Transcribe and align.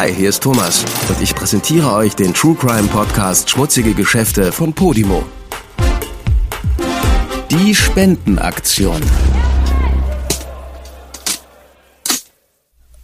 Hi, 0.00 0.14
hier 0.14 0.28
ist 0.28 0.44
Thomas 0.44 0.84
und 1.08 1.20
ich 1.20 1.34
präsentiere 1.34 1.92
euch 1.92 2.14
den 2.14 2.32
True 2.32 2.54
Crime 2.54 2.86
Podcast 2.86 3.50
Schmutzige 3.50 3.94
Geschäfte 3.94 4.52
von 4.52 4.72
Podimo. 4.72 5.24
Die 7.50 7.74
Spendenaktion. 7.74 9.02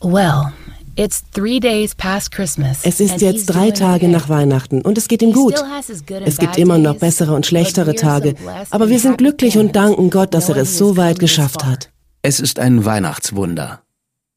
Well, 0.01 0.53
it's 0.95 1.25
three 1.33 1.59
days 1.59 1.97
past 1.97 2.31
Christmas. 2.31 2.83
Es 2.85 3.01
ist 3.01 3.21
jetzt 3.21 3.47
drei 3.47 3.73
Tage 3.73 4.07
nach 4.07 4.29
Weihnachten 4.29 4.81
und 4.81 4.97
es 4.97 5.09
geht 5.09 5.23
ihm 5.23 5.33
gut. 5.33 5.57
Es 6.25 6.39
gibt 6.39 6.59
immer 6.59 6.79
noch 6.79 6.95
bessere 6.95 7.35
und 7.35 7.45
schlechtere 7.45 7.87
but 7.87 7.97
we're 7.97 7.99
so 7.99 8.07
Tage, 8.07 8.35
aber 8.71 8.85
and 8.85 8.93
wir 8.93 9.01
sind 9.01 9.19
glücklich 9.19 9.59
und 9.59 9.75
danken 9.75 10.11
Gott, 10.11 10.33
dass 10.33 10.49
er 10.49 10.59
es 10.59 10.79
so 10.79 10.97
weit 10.97 11.19
geschafft 11.19 11.65
hat. 11.65 11.91
Es 12.23 12.39
ist 12.39 12.61
ein 12.61 12.85
Weihnachtswunder. 12.85 13.84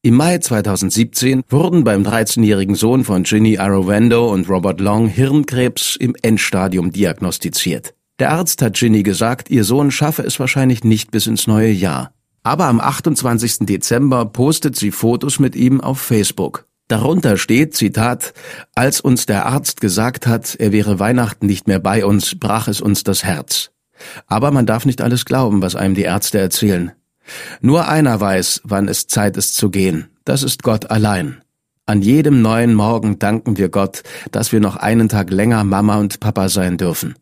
Im 0.07 0.15
Mai 0.15 0.37
2017 0.37 1.43
wurden 1.49 1.83
beim 1.83 2.03
13-jährigen 2.03 2.75
Sohn 2.75 3.03
von 3.03 3.23
Ginny 3.23 3.57
Arovendo 3.57 4.31
und 4.31 4.47
Robert 4.47 4.79
Long 4.79 5.09
Hirnkrebs 5.09 5.97
im 5.97 6.15
Endstadium 6.21 6.93
diagnostiziert. 6.93 7.93
Der 8.17 8.31
Arzt 8.31 8.61
hat 8.61 8.75
Ginny 8.75 9.03
gesagt, 9.03 9.49
ihr 9.49 9.65
Sohn 9.65 9.91
schaffe 9.91 10.23
es 10.23 10.39
wahrscheinlich 10.39 10.85
nicht 10.85 11.11
bis 11.11 11.27
ins 11.27 11.45
neue 11.45 11.71
Jahr. 11.71 12.13
Aber 12.41 12.67
am 12.67 12.79
28. 12.79 13.65
Dezember 13.65 14.23
postet 14.23 14.77
sie 14.77 14.91
Fotos 14.91 15.39
mit 15.39 15.57
ihm 15.57 15.81
auf 15.81 15.99
Facebook. 15.99 16.67
Darunter 16.87 17.35
steht, 17.35 17.75
Zitat, 17.75 18.33
als 18.75 19.01
uns 19.01 19.25
der 19.25 19.45
Arzt 19.45 19.81
gesagt 19.81 20.25
hat, 20.25 20.55
er 20.55 20.71
wäre 20.71 20.99
Weihnachten 21.01 21.47
nicht 21.47 21.67
mehr 21.67 21.79
bei 21.79 22.05
uns, 22.05 22.39
brach 22.39 22.69
es 22.69 22.79
uns 22.79 23.03
das 23.03 23.25
Herz. 23.25 23.71
Aber 24.25 24.51
man 24.51 24.65
darf 24.65 24.85
nicht 24.85 25.01
alles 25.01 25.25
glauben, 25.25 25.61
was 25.61 25.75
einem 25.75 25.95
die 25.95 26.03
Ärzte 26.03 26.39
erzählen. 26.39 26.93
Nur 27.61 27.87
einer 27.87 28.19
weiß, 28.19 28.61
wann 28.63 28.87
es 28.87 29.07
Zeit 29.07 29.37
ist 29.37 29.55
zu 29.55 29.69
gehen. 29.69 30.09
Das 30.25 30.43
ist 30.43 30.63
Gott 30.63 30.91
allein. 30.91 31.41
An 31.85 32.01
jedem 32.01 32.41
neuen 32.41 32.73
Morgen 32.73 33.17
danken 33.17 33.57
wir 33.57 33.69
Gott, 33.69 34.03
dass 34.31 34.51
wir 34.51 34.59
noch 34.59 34.75
einen 34.75 35.09
Tag 35.09 35.31
länger 35.31 35.63
Mama 35.63 35.97
und 35.97 36.19
Papa 36.19 36.49
sein 36.49 36.77
dürfen. 36.77 37.15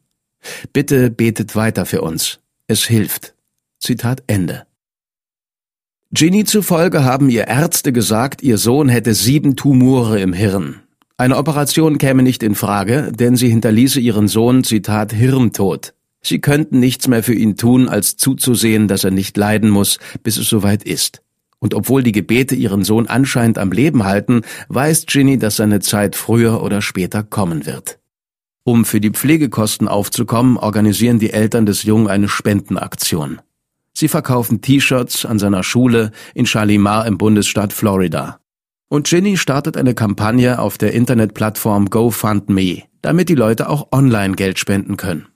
Bitte 0.74 1.10
betet 1.10 1.56
weiter 1.56 1.86
für 1.86 2.02
uns. 2.02 2.40
Es 2.68 2.84
hilft. 2.84 3.36
Zitat 3.80 4.24
Ende. 4.28 4.66
Ginny 6.12 6.46
zufolge 6.46 7.04
haben 7.04 7.30
ihr 7.30 7.48
Ärzte 7.48 7.92
gesagt, 7.92 8.42
ihr 8.42 8.58
Sohn 8.58 8.90
hätte 8.90 9.14
sieben 9.14 9.56
Tumore 9.56 10.20
im 10.20 10.34
Hirn. 10.34 10.82
Eine 11.18 11.38
Operation 11.38 11.98
käme 11.98 12.24
nicht 12.24 12.44
in 12.44 12.56
Frage, 12.56 13.12
denn 13.12 13.36
sie 13.36 13.50
hinterließe 13.50 14.00
ihren 14.00 14.28
Sohn, 14.28 14.64
Zitat, 14.64 15.14
Hirntod. 15.14 15.94
Sie 16.26 16.42
könnten 16.42 16.80
nichts 16.80 17.08
mehr 17.08 17.22
für 17.22 17.36
ihn 17.36 17.56
tun, 17.56 17.88
als 17.88 18.18
zuzusehen, 18.18 18.88
dass 18.88 19.04
er 19.04 19.12
nicht 19.12 19.38
leiden 19.38 19.70
muss, 19.70 20.00
bis 20.24 20.38
es 20.38 20.50
soweit 20.50 20.82
ist. 20.82 21.22
Und 21.60 21.76
obwohl 21.76 22.02
die 22.02 22.12
Gebete 22.12 22.56
ihren 22.56 22.84
Sohn 22.84 23.06
anscheinend 23.06 23.60
am 23.60 23.72
Leben 23.72 24.06
halten, 24.06 24.42
weiß 24.70 25.06
Ginny, 25.06 25.38
dass 25.38 25.58
seine 25.58 25.82
Zeit 25.82 26.16
früher 26.16 26.64
oder 26.64 26.82
später 26.82 27.22
kommen 27.22 27.68
wird. 27.68 28.00
Um 28.64 28.86
für 28.86 29.00
die 29.00 29.12
Pflegekosten 29.12 29.88
aufzukommen, 29.88 30.58
organisieren 30.58 31.20
die 31.20 31.30
Eltern 31.30 31.68
des 31.68 31.84
Jungen 31.84 32.08
eine 32.08 32.28
Spendenaktion. 32.28 33.40
Sie 33.94 34.08
verkaufen 34.08 34.62
T-Shirts 34.62 35.26
an 35.26 35.38
seiner 35.38 35.62
Schule 35.62 36.12
in 36.34 36.48
Shalimar 36.48 37.06
im 37.06 37.20
Bundesstaat 37.20 37.72
Florida. 37.72 38.40
Und 38.90 39.08
Ginny 39.08 39.38
startet 39.38 39.78
eine 39.78 39.94
Kampagne 39.94 40.58
auf 40.58 40.80
der 40.80 40.94
Internetplattform 40.94 41.92
GoFundMe, 41.92 42.82
damit 43.04 43.30
die 43.30 43.36
Leute 43.36 43.70
auch 43.70 43.92
online 43.92 44.36
Geld 44.36 44.58
spenden 44.58 44.98
können. 44.98 45.28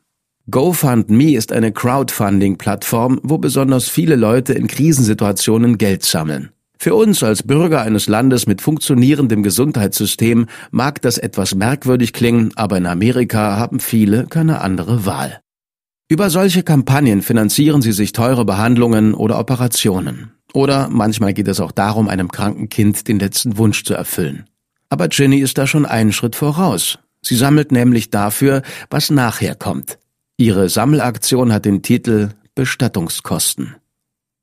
GoFundMe 0.49 1.35
ist 1.35 1.51
eine 1.51 1.71
Crowdfunding-Plattform, 1.71 3.19
wo 3.23 3.37
besonders 3.37 3.89
viele 3.89 4.15
Leute 4.15 4.53
in 4.53 4.67
Krisensituationen 4.67 5.77
Geld 5.77 6.03
sammeln. 6.03 6.49
Für 6.77 6.95
uns 6.95 7.21
als 7.23 7.43
Bürger 7.43 7.81
eines 7.81 8.07
Landes 8.07 8.47
mit 8.47 8.61
funktionierendem 8.61 9.43
Gesundheitssystem 9.43 10.47
mag 10.71 11.01
das 11.01 11.17
etwas 11.17 11.53
merkwürdig 11.53 12.13
klingen, 12.13 12.51
aber 12.55 12.77
in 12.77 12.85
Amerika 12.85 13.57
haben 13.57 13.81
viele 13.81 14.27
keine 14.27 14.61
andere 14.61 15.05
Wahl. 15.05 15.41
Über 16.07 16.29
solche 16.29 16.63
Kampagnen 16.63 17.21
finanzieren 17.21 17.81
sie 17.81 17.91
sich 17.91 18.13
teure 18.13 18.45
Behandlungen 18.45 19.13
oder 19.13 19.37
Operationen. 19.37 20.31
Oder 20.53 20.87
manchmal 20.89 21.33
geht 21.33 21.47
es 21.49 21.59
auch 21.59 21.73
darum, 21.73 22.07
einem 22.07 22.29
kranken 22.29 22.69
Kind 22.69 23.07
den 23.07 23.19
letzten 23.19 23.57
Wunsch 23.57 23.83
zu 23.83 23.93
erfüllen. 23.93 24.45
Aber 24.89 25.09
Ginny 25.09 25.39
ist 25.39 25.57
da 25.57 25.67
schon 25.67 25.85
einen 25.85 26.13
Schritt 26.13 26.35
voraus. 26.35 26.97
Sie 27.21 27.35
sammelt 27.35 27.71
nämlich 27.71 28.09
dafür, 28.09 28.63
was 28.89 29.11
nachher 29.11 29.53
kommt. 29.53 29.99
Ihre 30.39 30.69
Sammelaktion 30.69 31.51
hat 31.51 31.65
den 31.65 31.81
Titel 31.81 32.29
Bestattungskosten. 32.55 33.75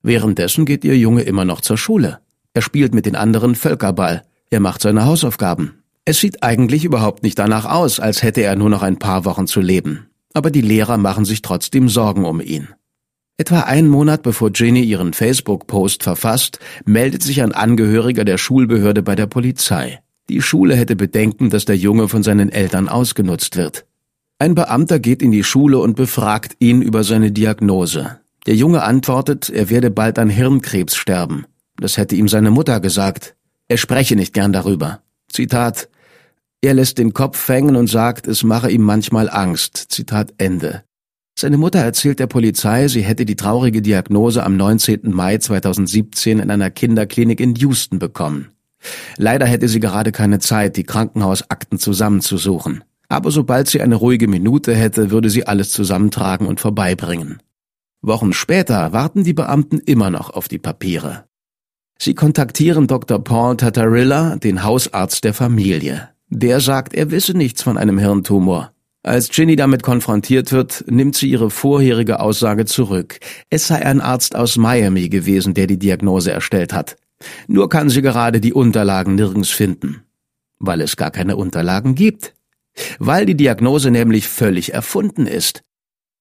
Währenddessen 0.02 0.66
geht 0.66 0.84
ihr 0.84 0.94
Junge 0.98 1.22
immer 1.22 1.46
noch 1.46 1.62
zur 1.62 1.78
Schule. 1.78 2.18
Er 2.52 2.60
spielt 2.60 2.94
mit 2.94 3.06
den 3.06 3.16
anderen 3.16 3.54
Völkerball. 3.54 4.22
Er 4.50 4.60
macht 4.60 4.82
seine 4.82 5.06
Hausaufgaben. 5.06 5.82
Es 6.04 6.20
sieht 6.20 6.42
eigentlich 6.42 6.84
überhaupt 6.84 7.22
nicht 7.22 7.38
danach 7.38 7.64
aus, 7.64 7.98
als 7.98 8.22
hätte 8.22 8.42
er 8.42 8.56
nur 8.56 8.68
noch 8.68 8.82
ein 8.82 8.98
paar 8.98 9.24
Wochen 9.24 9.46
zu 9.46 9.62
leben. 9.62 10.10
Aber 10.34 10.50
die 10.50 10.60
Lehrer 10.60 10.98
machen 10.98 11.24
sich 11.24 11.40
trotzdem 11.40 11.88
Sorgen 11.88 12.26
um 12.26 12.42
ihn. 12.42 12.68
Etwa 13.38 13.60
einen 13.60 13.88
Monat 13.88 14.22
bevor 14.22 14.50
Ginny 14.50 14.82
ihren 14.82 15.14
Facebook-Post 15.14 16.02
verfasst, 16.02 16.58
meldet 16.84 17.22
sich 17.22 17.40
ein 17.40 17.52
Angehöriger 17.52 18.26
der 18.26 18.36
Schulbehörde 18.36 19.02
bei 19.02 19.14
der 19.14 19.28
Polizei. 19.28 20.00
Die 20.28 20.42
Schule 20.42 20.76
hätte 20.76 20.94
Bedenken, 20.94 21.48
dass 21.48 21.64
der 21.64 21.78
Junge 21.78 22.10
von 22.10 22.22
seinen 22.22 22.52
Eltern 22.52 22.90
ausgenutzt 22.90 23.56
wird. 23.56 23.86
Ein 24.38 24.54
Beamter 24.54 24.98
geht 24.98 25.22
in 25.22 25.30
die 25.30 25.44
Schule 25.44 25.78
und 25.78 25.96
befragt 25.96 26.56
ihn 26.58 26.82
über 26.82 27.04
seine 27.04 27.32
Diagnose. 27.32 28.20
Der 28.44 28.54
Junge 28.54 28.82
antwortet, 28.82 29.48
er 29.48 29.70
werde 29.70 29.90
bald 29.90 30.18
an 30.18 30.28
Hirnkrebs 30.28 30.94
sterben. 30.94 31.46
Das 31.78 31.96
hätte 31.96 32.16
ihm 32.16 32.28
seine 32.28 32.50
Mutter 32.50 32.80
gesagt. 32.80 33.34
Er 33.68 33.78
spreche 33.78 34.14
nicht 34.14 34.34
gern 34.34 34.52
darüber. 34.52 35.00
Zitat 35.32 35.88
Er 36.60 36.74
lässt 36.74 36.98
den 36.98 37.14
Kopf 37.14 37.48
hängen 37.48 37.76
und 37.76 37.88
sagt, 37.88 38.26
es 38.26 38.42
mache 38.42 38.70
ihm 38.70 38.82
manchmal 38.82 39.30
Angst. 39.30 39.86
Zitat 39.88 40.34
Ende. 40.36 40.84
Seine 41.38 41.56
Mutter 41.56 41.78
erzählt 41.78 42.20
der 42.20 42.26
Polizei, 42.26 42.88
sie 42.88 43.02
hätte 43.02 43.24
die 43.24 43.36
traurige 43.36 43.80
Diagnose 43.80 44.42
am 44.44 44.58
19. 44.58 45.12
Mai 45.12 45.38
2017 45.38 46.40
in 46.40 46.50
einer 46.50 46.70
Kinderklinik 46.70 47.40
in 47.40 47.54
Houston 47.54 47.98
bekommen. 47.98 48.48
Leider 49.16 49.46
hätte 49.46 49.68
sie 49.68 49.80
gerade 49.80 50.12
keine 50.12 50.40
Zeit, 50.40 50.76
die 50.76 50.84
Krankenhausakten 50.84 51.78
zusammenzusuchen. 51.78 52.84
Aber 53.08 53.30
sobald 53.30 53.68
sie 53.68 53.80
eine 53.80 53.94
ruhige 53.94 54.28
Minute 54.28 54.74
hätte, 54.74 55.10
würde 55.10 55.30
sie 55.30 55.46
alles 55.46 55.70
zusammentragen 55.70 56.46
und 56.46 56.60
vorbeibringen. 56.60 57.40
Wochen 58.02 58.32
später 58.32 58.92
warten 58.92 59.24
die 59.24 59.32
Beamten 59.32 59.78
immer 59.78 60.10
noch 60.10 60.30
auf 60.30 60.48
die 60.48 60.58
Papiere. 60.58 61.24
Sie 61.98 62.14
kontaktieren 62.14 62.86
Dr. 62.86 63.22
Paul 63.22 63.56
Tatarilla, 63.56 64.36
den 64.36 64.62
Hausarzt 64.62 65.24
der 65.24 65.34
Familie. 65.34 66.10
Der 66.28 66.60
sagt, 66.60 66.94
er 66.94 67.10
wisse 67.10 67.36
nichts 67.36 67.62
von 67.62 67.78
einem 67.78 67.98
Hirntumor. 67.98 68.72
Als 69.02 69.28
Ginny 69.30 69.54
damit 69.54 69.84
konfrontiert 69.84 70.50
wird, 70.50 70.84
nimmt 70.88 71.16
sie 71.16 71.30
ihre 71.30 71.48
vorherige 71.48 72.18
Aussage 72.18 72.64
zurück. 72.64 73.20
Es 73.50 73.68
sei 73.68 73.86
ein 73.86 74.00
Arzt 74.00 74.34
aus 74.34 74.56
Miami 74.56 75.08
gewesen, 75.08 75.54
der 75.54 75.68
die 75.68 75.78
Diagnose 75.78 76.32
erstellt 76.32 76.72
hat. 76.72 76.96
Nur 77.46 77.68
kann 77.68 77.88
sie 77.88 78.02
gerade 78.02 78.40
die 78.40 78.52
Unterlagen 78.52 79.14
nirgends 79.14 79.50
finden. 79.50 80.02
Weil 80.58 80.80
es 80.80 80.96
gar 80.96 81.12
keine 81.12 81.36
Unterlagen 81.36 81.94
gibt. 81.94 82.34
Weil 82.98 83.26
die 83.26 83.36
Diagnose 83.36 83.90
nämlich 83.90 84.28
völlig 84.28 84.74
erfunden 84.74 85.26
ist. 85.26 85.62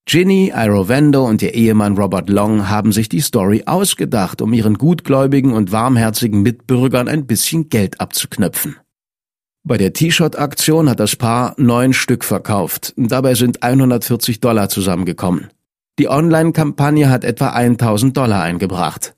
Ginny, 0.08 0.52
Irovendo 0.54 1.26
und 1.26 1.42
ihr 1.42 1.54
Ehemann 1.54 1.96
Robert 1.96 2.28
Long 2.28 2.68
haben 2.68 2.92
sich 2.92 3.08
die 3.08 3.20
Story 3.20 3.64
ausgedacht, 3.66 4.40
um 4.40 4.52
ihren 4.52 4.78
gutgläubigen 4.78 5.52
und 5.52 5.72
warmherzigen 5.72 6.42
Mitbürgern 6.42 7.08
ein 7.08 7.26
bisschen 7.26 7.68
Geld 7.70 8.00
abzuknöpfen. 8.00 8.76
Bei 9.64 9.76
der 9.76 9.92
T-Shirt-Aktion 9.92 10.88
hat 10.88 11.00
das 11.00 11.16
Paar 11.16 11.56
neun 11.58 11.92
Stück 11.92 12.24
verkauft. 12.24 12.94
Dabei 12.96 13.34
sind 13.34 13.64
140 13.64 14.38
Dollar 14.38 14.68
zusammengekommen. 14.68 15.48
Die 15.98 16.08
Online-Kampagne 16.08 17.10
hat 17.10 17.24
etwa 17.24 17.48
1000 17.48 18.16
Dollar 18.16 18.42
eingebracht. 18.42 19.15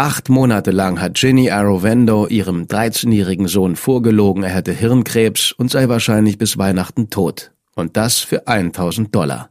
Acht 0.00 0.28
Monate 0.28 0.70
lang 0.70 1.00
hat 1.00 1.14
Ginny 1.14 1.50
Arovendo 1.50 2.28
ihrem 2.28 2.66
13-jährigen 2.66 3.48
Sohn 3.48 3.74
vorgelogen, 3.74 4.44
er 4.44 4.50
hätte 4.50 4.70
Hirnkrebs 4.70 5.50
und 5.50 5.72
sei 5.72 5.88
wahrscheinlich 5.88 6.38
bis 6.38 6.56
Weihnachten 6.56 7.10
tot. 7.10 7.50
Und 7.74 7.96
das 7.96 8.20
für 8.20 8.46
1000 8.46 9.12
Dollar. 9.12 9.50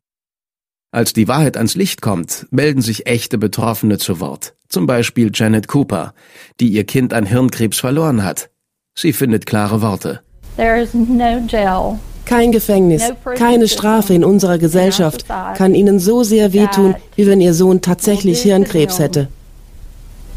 Als 0.89 1.11
die 1.11 1.27
Wahrheit 1.27 1.57
ans 1.57 1.75
Licht 1.75 2.01
kommt, 2.01 2.47
melden 2.49 2.81
sich 2.81 3.07
echte 3.07 3.37
Betroffene 3.37 3.97
zu 3.97 4.21
Wort. 4.21 4.55
Zum 4.69 4.87
Beispiel 4.87 5.31
Janet 5.33 5.67
Cooper, 5.67 6.13
die 6.61 6.69
ihr 6.69 6.85
Kind 6.85 7.13
an 7.13 7.25
Hirnkrebs 7.25 7.79
verloren 7.79 8.23
hat. 8.23 8.49
Sie 8.97 9.11
findet 9.11 9.47
klare 9.47 9.81
Worte. 9.81 10.21
There 10.55 10.81
is 10.81 10.93
no 10.93 11.45
jail 11.45 11.99
Kein 12.23 12.53
Gefängnis, 12.53 13.03
keine 13.35 13.67
Strafe 13.67 14.13
in 14.13 14.23
unserer 14.23 14.59
Gesellschaft 14.59 15.25
kann 15.27 15.75
Ihnen 15.75 15.99
so 15.99 16.23
sehr 16.23 16.53
wehtun, 16.53 16.95
wie 17.17 17.27
wenn 17.27 17.41
Ihr 17.41 17.53
Sohn 17.53 17.81
tatsächlich 17.81 18.43
Hirnkrebs 18.43 18.97
hätte. 18.99 19.27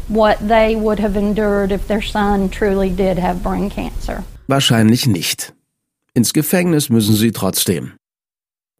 What 0.07 0.37
they 0.39 0.75
would 0.75 0.99
have 0.99 1.17
endured 1.17 1.71
if 1.71 1.87
their 1.87 2.01
son 2.01 2.49
truly 2.49 2.89
did 2.89 3.17
have 3.17 3.41
brain 3.43 3.69
cancer. 3.69 4.23
Wahrscheinlich 4.47 5.07
nicht. 5.07 5.53
Ins 6.13 6.33
Gefängnis 6.33 6.89
müssen 6.89 7.15
sie 7.15 7.31
trotzdem. 7.31 7.93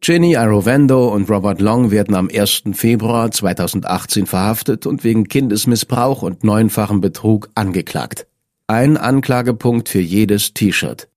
Ginny 0.00 0.36
Arovendo 0.36 1.08
und 1.14 1.30
Robert 1.30 1.60
Long 1.60 1.92
werden 1.92 2.16
am 2.16 2.28
1. 2.28 2.64
Februar 2.72 3.30
2018 3.30 4.26
verhaftet 4.26 4.84
und 4.84 5.04
wegen 5.04 5.28
Kindesmissbrauch 5.28 6.22
und 6.22 6.42
neunfachen 6.42 7.00
Betrug 7.00 7.50
angeklagt. 7.54 8.26
Ein 8.66 8.96
Anklagepunkt 8.96 9.88
für 9.88 10.00
jedes 10.00 10.54
T-Shirt. 10.54 11.08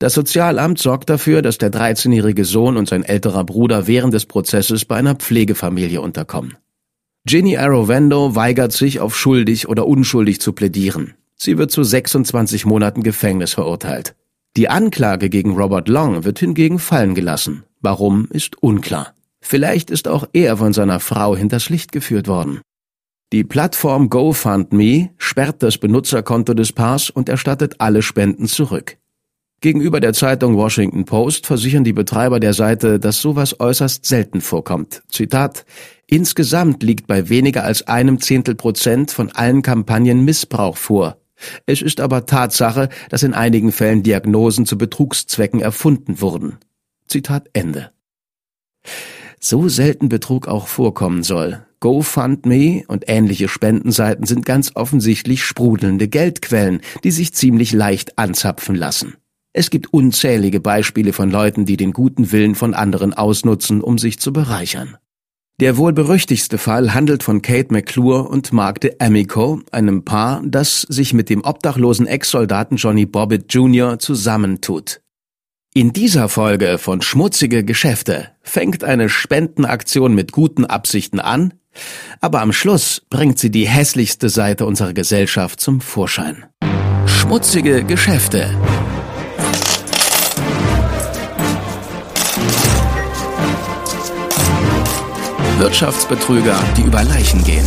Das 0.00 0.14
Sozialamt 0.14 0.78
sorgt 0.78 1.08
dafür, 1.08 1.40
dass 1.40 1.58
der 1.58 1.70
13-jährige 1.70 2.44
Sohn 2.44 2.76
und 2.76 2.88
sein 2.88 3.04
älterer 3.04 3.44
Bruder 3.44 3.86
während 3.86 4.12
des 4.12 4.26
Prozesses 4.26 4.84
bei 4.84 4.96
einer 4.96 5.14
Pflegefamilie 5.14 6.00
unterkommen. 6.00 6.56
Ginny 7.26 7.58
Arrowendo 7.58 8.34
weigert 8.34 8.72
sich, 8.72 9.00
auf 9.00 9.16
schuldig 9.16 9.68
oder 9.68 9.86
unschuldig 9.86 10.40
zu 10.40 10.52
plädieren. 10.52 11.14
Sie 11.36 11.58
wird 11.58 11.70
zu 11.70 11.82
26 11.82 12.64
Monaten 12.64 13.02
Gefängnis 13.02 13.52
verurteilt. 13.52 14.14
Die 14.56 14.68
Anklage 14.68 15.28
gegen 15.28 15.54
Robert 15.54 15.88
Long 15.88 16.24
wird 16.24 16.38
hingegen 16.38 16.78
fallen 16.78 17.14
gelassen. 17.14 17.64
Warum, 17.80 18.26
ist 18.30 18.62
unklar. 18.62 19.14
Vielleicht 19.40 19.90
ist 19.90 20.08
auch 20.08 20.28
er 20.32 20.56
von 20.56 20.72
seiner 20.72 20.98
Frau 21.00 21.36
hinters 21.36 21.68
Licht 21.68 21.92
geführt 21.92 22.26
worden. 22.26 22.60
Die 23.32 23.44
Plattform 23.44 24.10
GoFundMe 24.10 25.10
sperrt 25.18 25.62
das 25.62 25.78
Benutzerkonto 25.78 26.52
des 26.54 26.72
Paars 26.72 27.10
und 27.10 27.28
erstattet 27.28 27.76
alle 27.78 28.02
Spenden 28.02 28.46
zurück. 28.46 28.96
Gegenüber 29.60 30.00
der 30.00 30.14
Zeitung 30.14 30.56
Washington 30.56 31.04
Post 31.04 31.46
versichern 31.46 31.84
die 31.84 31.92
Betreiber 31.92 32.40
der 32.40 32.54
Seite, 32.54 32.98
dass 32.98 33.20
sowas 33.20 33.60
äußerst 33.60 34.06
selten 34.06 34.40
vorkommt. 34.40 35.02
Zitat 35.10 35.66
Insgesamt 36.10 36.82
liegt 36.82 37.06
bei 37.06 37.28
weniger 37.28 37.62
als 37.62 37.86
einem 37.86 38.20
Zehntel 38.20 38.56
Prozent 38.56 39.12
von 39.12 39.30
allen 39.30 39.62
Kampagnen 39.62 40.24
Missbrauch 40.24 40.76
vor. 40.76 41.18
Es 41.66 41.82
ist 41.82 42.00
aber 42.00 42.26
Tatsache, 42.26 42.88
dass 43.10 43.22
in 43.22 43.32
einigen 43.32 43.70
Fällen 43.70 44.02
Diagnosen 44.02 44.66
zu 44.66 44.76
Betrugszwecken 44.76 45.60
erfunden 45.60 46.20
wurden. 46.20 46.58
Zitat 47.06 47.48
Ende. 47.52 47.92
So 49.38 49.68
selten 49.68 50.08
Betrug 50.08 50.48
auch 50.48 50.66
vorkommen 50.66 51.22
soll. 51.22 51.64
GoFundMe 51.78 52.82
und 52.88 53.04
ähnliche 53.06 53.48
Spendenseiten 53.48 54.26
sind 54.26 54.44
ganz 54.44 54.72
offensichtlich 54.74 55.44
sprudelnde 55.44 56.08
Geldquellen, 56.08 56.80
die 57.04 57.12
sich 57.12 57.34
ziemlich 57.34 57.72
leicht 57.72 58.18
anzapfen 58.18 58.74
lassen. 58.74 59.14
Es 59.52 59.70
gibt 59.70 59.92
unzählige 59.92 60.58
Beispiele 60.58 61.12
von 61.12 61.30
Leuten, 61.30 61.66
die 61.66 61.76
den 61.76 61.92
guten 61.92 62.32
Willen 62.32 62.56
von 62.56 62.74
anderen 62.74 63.14
ausnutzen, 63.14 63.80
um 63.80 63.96
sich 63.96 64.18
zu 64.18 64.32
bereichern. 64.32 64.96
Der 65.60 65.76
wohl 65.76 65.92
berüchtigste 65.92 66.56
Fall 66.56 66.94
handelt 66.94 67.22
von 67.22 67.42
Kate 67.42 67.70
McClure 67.70 68.22
und 68.22 68.50
Mark 68.50 68.80
de 68.80 68.96
Amico, 68.98 69.60
einem 69.70 70.06
Paar, 70.06 70.40
das 70.42 70.80
sich 70.88 71.12
mit 71.12 71.28
dem 71.28 71.44
obdachlosen 71.44 72.06
Ex-Soldaten 72.06 72.76
Johnny 72.76 73.04
Bobbitt 73.04 73.52
Jr. 73.52 73.98
zusammentut. 73.98 75.02
In 75.74 75.92
dieser 75.92 76.30
Folge 76.30 76.78
von 76.78 77.02
Schmutzige 77.02 77.62
Geschäfte 77.62 78.30
fängt 78.40 78.84
eine 78.84 79.10
Spendenaktion 79.10 80.14
mit 80.14 80.32
guten 80.32 80.64
Absichten 80.64 81.20
an, 81.20 81.52
aber 82.20 82.40
am 82.40 82.54
Schluss 82.54 83.02
bringt 83.10 83.38
sie 83.38 83.50
die 83.50 83.68
hässlichste 83.68 84.30
Seite 84.30 84.64
unserer 84.64 84.94
Gesellschaft 84.94 85.60
zum 85.60 85.82
Vorschein. 85.82 86.46
Schmutzige 87.04 87.84
Geschäfte 87.84 88.50
Wirtschaftsbetrüger, 95.60 96.58
die 96.74 96.82
über 96.84 97.04
Leichen 97.04 97.44
gehen. 97.44 97.66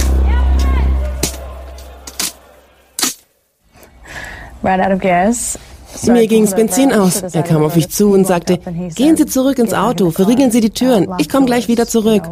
Mir 6.07 6.28
ging's 6.28 6.56
Benzin 6.56 6.92
aus. 6.92 7.22
Er 7.22 7.44
kam 7.44 7.62
auf 7.62 7.75
mich 7.75 7.90
zu 7.90 8.10
und 8.13 8.25
sagte, 8.25 8.57
gehen 8.95 9.16
Sie 9.16 9.28
zurück 9.28 9.60
ins 9.60 9.75
Auto, 9.75 10.10
verriegeln 10.10 10.50
Sie 10.50 10.60
die 10.60 10.72
Türen. 10.72 11.07
Ich 11.19 11.30
komme 11.30 11.45
gleich 11.45 11.68
wieder 11.68 11.86
zurück. 11.88 12.24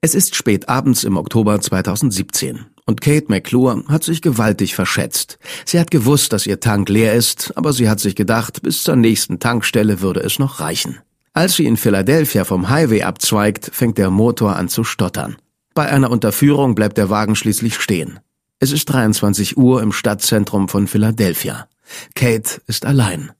Es 0.00 0.14
ist 0.14 0.36
spät 0.36 0.68
abends 0.68 1.02
im 1.02 1.16
Oktober 1.16 1.60
2017 1.60 2.66
und 2.86 3.00
Kate 3.00 3.26
McClure 3.26 3.82
hat 3.88 4.04
sich 4.04 4.22
gewaltig 4.22 4.76
verschätzt. 4.76 5.40
Sie 5.64 5.80
hat 5.80 5.90
gewusst, 5.90 6.32
dass 6.32 6.46
ihr 6.46 6.60
Tank 6.60 6.88
leer 6.88 7.14
ist, 7.14 7.52
aber 7.56 7.72
sie 7.72 7.88
hat 7.88 7.98
sich 7.98 8.14
gedacht, 8.14 8.62
bis 8.62 8.84
zur 8.84 8.94
nächsten 8.94 9.40
Tankstelle 9.40 10.00
würde 10.00 10.20
es 10.20 10.38
noch 10.38 10.60
reichen. 10.60 11.00
Als 11.34 11.54
sie 11.54 11.64
in 11.64 11.78
Philadelphia 11.78 12.44
vom 12.44 12.68
Highway 12.68 13.02
abzweigt, 13.02 13.70
fängt 13.72 13.96
der 13.96 14.10
Motor 14.10 14.56
an 14.56 14.68
zu 14.68 14.84
stottern. 14.84 15.36
Bei 15.74 15.88
einer 15.88 16.10
Unterführung 16.10 16.74
bleibt 16.74 16.98
der 16.98 17.08
Wagen 17.08 17.36
schließlich 17.36 17.76
stehen. 17.76 18.20
Es 18.58 18.70
ist 18.70 18.84
23 18.86 19.56
Uhr 19.56 19.82
im 19.82 19.92
Stadtzentrum 19.92 20.68
von 20.68 20.86
Philadelphia. 20.86 21.68
Kate 22.14 22.60
ist 22.66 22.84
allein. 22.84 23.32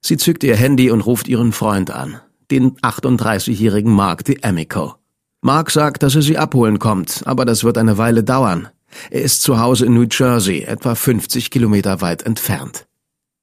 Sie 0.00 0.18
zückt 0.18 0.44
ihr 0.44 0.56
Handy 0.56 0.90
und 0.90 1.00
ruft 1.00 1.26
ihren 1.26 1.52
Freund 1.52 1.90
an, 1.90 2.20
den 2.50 2.76
38-jährigen 2.78 3.92
Mark 3.92 4.24
de 4.24 4.42
Amico. 4.42 4.94
Mark 5.40 5.70
sagt, 5.70 6.02
dass 6.02 6.16
er 6.16 6.22
sie 6.22 6.36
abholen 6.36 6.78
kommt, 6.78 7.22
aber 7.24 7.44
das 7.44 7.64
wird 7.64 7.78
eine 7.78 7.96
Weile 7.96 8.24
dauern. 8.24 8.68
Er 9.10 9.22
ist 9.22 9.42
zu 9.42 9.58
Hause 9.58 9.86
in 9.86 9.94
New 9.94 10.06
Jersey, 10.10 10.62
etwa 10.62 10.94
50 10.94 11.50
Kilometer 11.50 12.00
weit 12.00 12.24
entfernt. 12.24 12.87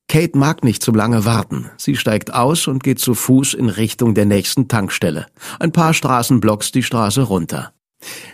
Kate 0.08 0.38
mag 0.38 0.64
nicht 0.64 0.84
zu 0.84 0.92
lange 0.92 1.26
warten. 1.26 1.70
Sie 1.78 1.96
steigt 1.96 2.34
aus 2.34 2.68
und 2.68 2.84
geht 2.84 3.00
zu 3.00 3.16
Fuß 3.16 3.54
in 3.54 3.70
Richtung 3.70 4.14
der 4.14 4.26
nächsten 4.26 4.68
Tankstelle. 4.68 5.26
Ein 5.60 5.72
paar 5.72 5.94
Straßenblocks 5.94 6.72
die 6.72 6.84
Straße 6.84 7.24
runter. 7.24 7.74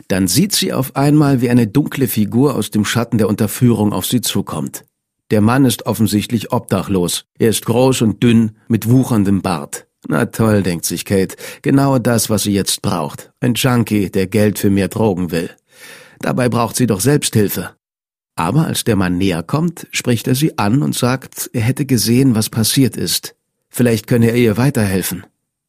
Dann 0.07 0.27
sieht 0.27 0.53
sie 0.53 0.73
auf 0.73 0.95
einmal, 0.95 1.41
wie 1.41 1.49
eine 1.49 1.67
dunkle 1.67 2.07
Figur 2.07 2.55
aus 2.55 2.71
dem 2.71 2.85
Schatten 2.85 3.17
der 3.17 3.29
Unterführung 3.29 3.93
auf 3.93 4.05
sie 4.05 4.21
zukommt. 4.21 4.83
Der 5.31 5.39
Mann 5.41 5.63
ist 5.63 5.85
offensichtlich 5.85 6.51
obdachlos. 6.51 7.25
Er 7.39 7.49
ist 7.49 7.65
groß 7.65 8.01
und 8.01 8.21
dünn, 8.21 8.57
mit 8.67 8.89
wucherndem 8.89 9.41
Bart. 9.41 9.87
Na 10.07 10.25
toll, 10.25 10.63
denkt 10.63 10.83
sich 10.85 11.05
Kate. 11.05 11.35
Genau 11.61 11.99
das, 11.99 12.29
was 12.29 12.43
sie 12.43 12.53
jetzt 12.53 12.81
braucht. 12.81 13.31
Ein 13.39 13.53
Junkie, 13.53 14.09
der 14.09 14.27
Geld 14.27 14.59
für 14.59 14.69
mehr 14.69 14.89
Drogen 14.89 15.31
will. 15.31 15.49
Dabei 16.19 16.49
braucht 16.49 16.75
sie 16.75 16.87
doch 16.87 16.99
Selbsthilfe. 16.99 17.71
Aber 18.35 18.67
als 18.67 18.83
der 18.83 18.95
Mann 18.95 19.17
näher 19.17 19.43
kommt, 19.43 19.87
spricht 19.91 20.27
er 20.27 20.35
sie 20.35 20.57
an 20.57 20.81
und 20.81 20.95
sagt, 20.95 21.49
er 21.53 21.61
hätte 21.61 21.85
gesehen, 21.85 22.35
was 22.35 22.49
passiert 22.49 22.97
ist. 22.97 23.35
Vielleicht 23.69 24.07
könne 24.07 24.29
er 24.31 24.35
ihr 24.35 24.57
weiterhelfen. 24.57 25.25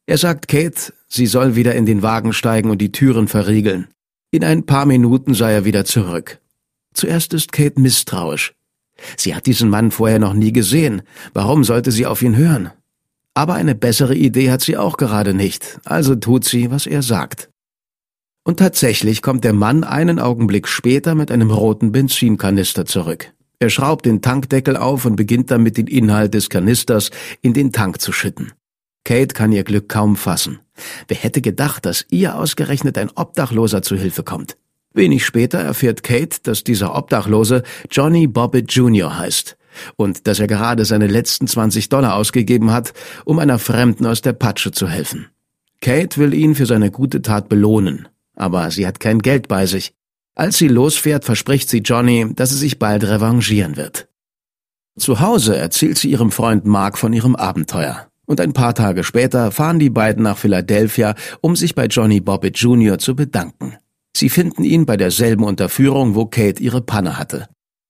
Er 0.06 0.18
sagt 0.18 0.48
Kate, 0.48 0.92
sie 1.08 1.26
soll 1.26 1.54
wieder 1.54 1.74
in 1.74 1.86
den 1.86 2.02
Wagen 2.02 2.32
steigen 2.32 2.70
und 2.70 2.78
die 2.78 2.92
Türen 2.92 3.28
verriegeln. 3.28 3.88
In 4.30 4.44
ein 4.44 4.66
paar 4.66 4.86
Minuten 4.86 5.34
sei 5.34 5.52
er 5.52 5.64
wieder 5.64 5.84
zurück. 5.84 6.40
Zuerst 6.94 7.34
ist 7.34 7.52
Kate 7.52 7.80
misstrauisch. 7.80 8.54
Sie 9.16 9.34
hat 9.34 9.46
diesen 9.46 9.68
Mann 9.68 9.90
vorher 9.90 10.18
noch 10.18 10.34
nie 10.34 10.52
gesehen. 10.52 11.02
Warum 11.32 11.64
sollte 11.64 11.90
sie 11.92 12.06
auf 12.06 12.22
ihn 12.22 12.36
hören? 12.36 12.70
Aber 13.34 13.54
eine 13.54 13.74
bessere 13.74 14.14
Idee 14.14 14.50
hat 14.50 14.60
sie 14.60 14.76
auch 14.76 14.96
gerade 14.96 15.32
nicht, 15.32 15.80
also 15.84 16.14
tut 16.14 16.44
sie, 16.44 16.70
was 16.70 16.86
er 16.86 17.02
sagt. 17.02 17.48
Und 18.44 18.58
tatsächlich 18.58 19.22
kommt 19.22 19.44
der 19.44 19.52
Mann 19.52 19.84
einen 19.84 20.18
Augenblick 20.18 20.66
später 20.66 21.14
mit 21.14 21.30
einem 21.30 21.50
roten 21.50 21.92
Benzinkanister 21.92 22.84
zurück. 22.86 23.32
Er 23.60 23.70
schraubt 23.70 24.04
den 24.04 24.20
Tankdeckel 24.20 24.76
auf 24.76 25.04
und 25.04 25.14
beginnt 25.14 25.52
damit 25.52 25.76
den 25.76 25.86
Inhalt 25.86 26.34
des 26.34 26.50
Kanisters 26.50 27.10
in 27.40 27.54
den 27.54 27.70
Tank 27.70 28.00
zu 28.00 28.10
schütten. 28.10 28.52
Kate 29.04 29.34
kann 29.34 29.52
ihr 29.52 29.62
Glück 29.62 29.88
kaum 29.88 30.16
fassen. 30.16 30.58
Wer 31.06 31.18
hätte 31.18 31.40
gedacht, 31.40 31.86
dass 31.86 32.04
ihr 32.10 32.36
ausgerechnet 32.36 32.98
ein 32.98 33.10
Obdachloser 33.14 33.82
zu 33.82 33.94
Hilfe 33.94 34.24
kommt? 34.24 34.56
Wenig 34.92 35.24
später 35.24 35.58
erfährt 35.60 36.02
Kate, 36.02 36.38
dass 36.42 36.64
dieser 36.64 36.96
Obdachlose 36.96 37.62
Johnny 37.90 38.26
Bobbitt 38.26 38.72
Jr. 38.72 39.16
heißt 39.16 39.56
und 39.96 40.26
dass 40.26 40.40
er 40.40 40.48
gerade 40.48 40.84
seine 40.84 41.06
letzten 41.06 41.46
20 41.46 41.88
Dollar 41.88 42.16
ausgegeben 42.16 42.72
hat, 42.72 42.92
um 43.24 43.38
einer 43.38 43.60
Fremden 43.60 44.04
aus 44.04 44.20
der 44.20 44.32
Patsche 44.32 44.72
zu 44.72 44.88
helfen. 44.88 45.28
Kate 45.80 46.18
will 46.18 46.34
ihn 46.34 46.56
für 46.56 46.66
seine 46.66 46.90
gute 46.90 47.22
Tat 47.22 47.48
belohnen 47.48 48.08
aber 48.34 48.70
sie 48.70 48.86
hat 48.86 49.00
kein 49.00 49.20
Geld 49.20 49.48
bei 49.48 49.66
sich. 49.66 49.94
Als 50.34 50.58
sie 50.58 50.68
losfährt, 50.68 51.24
verspricht 51.24 51.68
sie 51.68 51.78
Johnny, 51.78 52.26
dass 52.34 52.50
sie 52.50 52.56
sich 52.56 52.78
bald 52.78 53.04
revanchieren 53.04 53.76
wird. 53.76 54.08
Zu 54.98 55.20
Hause 55.20 55.56
erzählt 55.56 55.98
sie 55.98 56.10
ihrem 56.10 56.30
Freund 56.30 56.64
Mark 56.64 56.98
von 56.98 57.12
ihrem 57.12 57.36
Abenteuer. 57.36 58.08
Und 58.26 58.40
ein 58.40 58.52
paar 58.52 58.74
Tage 58.74 59.04
später 59.04 59.50
fahren 59.50 59.78
die 59.78 59.90
beiden 59.90 60.22
nach 60.22 60.38
Philadelphia, 60.38 61.14
um 61.40 61.56
sich 61.56 61.74
bei 61.74 61.86
Johnny 61.86 62.20
Bobbitt 62.20 62.58
Jr. 62.58 62.98
zu 62.98 63.16
bedanken. 63.16 63.76
Sie 64.16 64.28
finden 64.28 64.64
ihn 64.64 64.86
bei 64.86 64.96
derselben 64.96 65.44
Unterführung, 65.44 66.14
wo 66.14 66.26
Kate 66.26 66.62
ihre 66.62 66.82
Panne 66.82 67.18
hatte. 67.18 67.48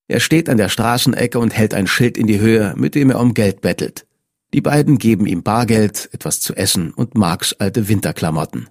Er 0.09 0.21
steht 0.21 0.49
an 0.49 0.57
der 0.57 0.69
Straßenecke 0.69 1.39
und 1.39 1.55
hält 1.55 1.75
ein 1.75 1.87
Schild 1.87 2.17
in 2.17 2.27
die 2.27 2.41
Höhe, 2.41 2.75
mit 2.77 2.95
dem 2.95 3.11
er 3.11 3.21
um 3.21 3.35
Geld 3.35 3.61
bettelt. 3.61 4.07
Die 4.55 4.61
beiden 4.61 4.99
geben 4.99 5.27
ihm 5.27 5.43
Bargeld, 5.43 6.09
etwas 6.13 6.41
zu 6.41 6.55
essen 6.55 6.93
und 6.93 7.15
Marks 7.15 7.55
alte 7.55 7.89
Winterklamotten. 7.89 8.69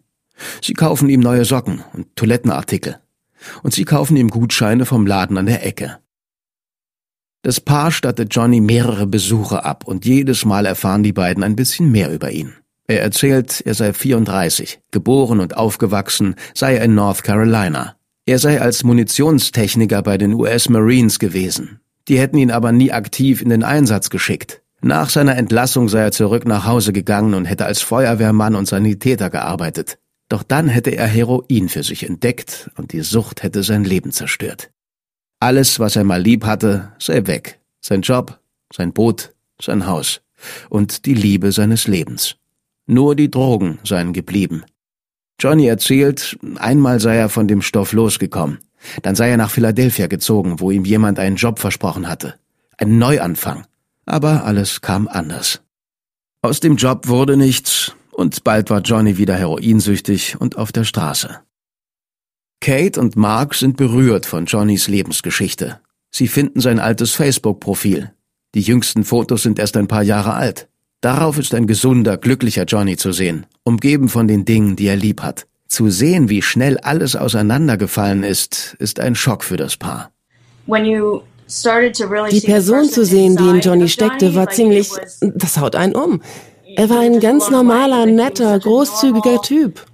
Sie 0.61 0.73
kaufen 0.73 1.09
ihm 1.09 1.19
neue 1.19 1.45
Socken 1.45 1.83
und 1.93 2.15
Toilettenartikel. 2.15 2.99
Und 3.63 3.73
sie 3.73 3.85
kaufen 3.85 4.17
ihm 4.17 4.29
Gutscheine 4.29 4.85
vom 4.85 5.07
Laden 5.07 5.37
an 5.37 5.47
der 5.47 5.65
Ecke. 5.65 5.97
Das 7.43 7.59
Paar 7.59 7.91
stattet 7.91 8.35
Johnny 8.35 8.61
mehrere 8.61 9.07
Besuche 9.07 9.65
ab 9.65 9.85
und 9.87 10.05
jedes 10.05 10.45
Mal 10.45 10.67
erfahren 10.67 11.01
die 11.01 11.13
beiden 11.13 11.43
ein 11.43 11.55
bisschen 11.55 11.91
mehr 11.91 12.11
über 12.13 12.31
ihn. 12.31 12.53
Er 12.87 13.01
erzählt, 13.01 13.61
er 13.65 13.73
sei 13.73 13.93
34, 13.93 14.79
geboren 14.91 15.39
und 15.39 15.57
aufgewachsen, 15.57 16.35
sei 16.53 16.75
er 16.75 16.83
in 16.83 16.93
North 16.93 17.23
Carolina. 17.23 17.95
Er 18.27 18.37
sei 18.37 18.61
als 18.61 18.83
Munitionstechniker 18.83 20.03
bei 20.03 20.17
den 20.17 20.33
US 20.33 20.69
Marines 20.69 21.17
gewesen. 21.17 21.79
Die 22.07 22.19
hätten 22.19 22.37
ihn 22.37 22.51
aber 22.51 22.71
nie 22.71 22.91
aktiv 22.91 23.41
in 23.41 23.49
den 23.49 23.63
Einsatz 23.63 24.09
geschickt. 24.09 24.61
Nach 24.81 25.09
seiner 25.09 25.37
Entlassung 25.37 25.89
sei 25.89 26.01
er 26.01 26.11
zurück 26.11 26.45
nach 26.45 26.65
Hause 26.65 26.93
gegangen 26.93 27.33
und 27.33 27.45
hätte 27.45 27.65
als 27.65 27.81
Feuerwehrmann 27.81 28.55
und 28.55 28.67
Sanitäter 28.67 29.29
gearbeitet. 29.29 29.97
Doch 30.31 30.43
dann 30.43 30.69
hätte 30.69 30.91
er 30.91 31.07
Heroin 31.07 31.67
für 31.67 31.83
sich 31.83 32.07
entdeckt 32.07 32.71
und 32.77 32.93
die 32.93 33.01
Sucht 33.01 33.43
hätte 33.43 33.63
sein 33.63 33.83
Leben 33.83 34.13
zerstört. 34.13 34.71
Alles, 35.41 35.77
was 35.77 35.97
er 35.97 36.05
mal 36.05 36.21
lieb 36.21 36.45
hatte, 36.45 36.93
sei 36.99 37.27
weg. 37.27 37.59
Sein 37.81 38.01
Job, 38.01 38.39
sein 38.73 38.93
Boot, 38.93 39.33
sein 39.61 39.87
Haus 39.87 40.21
und 40.69 41.05
die 41.05 41.15
Liebe 41.15 41.51
seines 41.51 41.85
Lebens. 41.85 42.37
Nur 42.85 43.13
die 43.17 43.29
Drogen 43.29 43.79
seien 43.83 44.13
geblieben. 44.13 44.63
Johnny 45.37 45.67
erzählt, 45.67 46.37
einmal 46.55 47.01
sei 47.01 47.17
er 47.17 47.27
von 47.27 47.49
dem 47.49 47.61
Stoff 47.61 47.91
losgekommen. 47.91 48.59
Dann 49.01 49.15
sei 49.15 49.31
er 49.31 49.37
nach 49.37 49.51
Philadelphia 49.51 50.07
gezogen, 50.07 50.61
wo 50.61 50.71
ihm 50.71 50.85
jemand 50.85 51.19
einen 51.19 51.35
Job 51.35 51.59
versprochen 51.59 52.07
hatte. 52.07 52.35
Ein 52.77 52.99
Neuanfang. 52.99 53.65
Aber 54.05 54.45
alles 54.45 54.79
kam 54.79 55.09
anders. 55.09 55.59
Aus 56.41 56.61
dem 56.61 56.77
Job 56.77 57.09
wurde 57.09 57.35
nichts, 57.35 57.93
und 58.11 58.43
bald 58.43 58.69
war 58.69 58.81
Johnny 58.81 59.17
wieder 59.17 59.35
heroinsüchtig 59.35 60.39
und 60.39 60.57
auf 60.57 60.71
der 60.71 60.83
Straße. 60.83 61.39
Kate 62.59 62.99
und 62.99 63.15
Mark 63.15 63.55
sind 63.55 63.77
berührt 63.77 64.25
von 64.25 64.45
Johnnys 64.45 64.87
Lebensgeschichte. 64.87 65.79
Sie 66.11 66.27
finden 66.27 66.59
sein 66.59 66.79
altes 66.79 67.11
Facebook-Profil. 67.11 68.11
Die 68.53 68.61
jüngsten 68.61 69.03
Fotos 69.03 69.43
sind 69.43 69.59
erst 69.59 69.77
ein 69.77 69.87
paar 69.87 70.03
Jahre 70.03 70.33
alt. 70.33 70.67
Darauf 71.01 71.39
ist 71.39 71.55
ein 71.55 71.65
gesunder, 71.65 72.17
glücklicher 72.17 72.65
Johnny 72.65 72.97
zu 72.97 73.11
sehen, 73.11 73.47
umgeben 73.63 74.09
von 74.09 74.27
den 74.27 74.45
Dingen, 74.45 74.75
die 74.75 74.85
er 74.85 74.95
lieb 74.95 75.23
hat. 75.23 75.47
Zu 75.67 75.89
sehen, 75.89 76.29
wie 76.29 76.41
schnell 76.41 76.77
alles 76.77 77.15
auseinandergefallen 77.15 78.23
ist, 78.23 78.75
ist 78.77 78.99
ein 78.99 79.15
Schock 79.15 79.43
für 79.43 79.57
das 79.57 79.77
Paar. 79.77 80.11
Die 82.29 82.41
Person 82.41 82.89
zu 82.89 83.03
sehen, 83.03 83.35
die 83.35 83.49
in 83.49 83.59
Johnny 83.61 83.89
steckte, 83.89 84.35
war 84.35 84.49
ziemlich, 84.49 84.91
das 85.21 85.57
haut 85.57 85.75
einen 85.75 85.95
um. 85.95 86.21
Er 86.75 86.89
war 86.89 86.99
ein 86.99 87.19
ganz 87.19 87.49
normaler, 87.49 88.05
netter, 88.05 88.59
großzügiger 88.59 89.41
Typ. 89.41 89.85